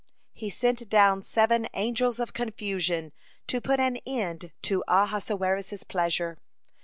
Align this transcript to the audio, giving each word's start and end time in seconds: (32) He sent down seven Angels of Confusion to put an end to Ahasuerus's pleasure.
(32) 0.33 0.39
He 0.39 0.49
sent 0.49 0.89
down 0.89 1.21
seven 1.23 1.67
Angels 1.75 2.17
of 2.19 2.33
Confusion 2.33 3.11
to 3.45 3.61
put 3.61 3.79
an 3.79 3.97
end 4.03 4.51
to 4.63 4.83
Ahasuerus's 4.87 5.83
pleasure. 5.83 6.39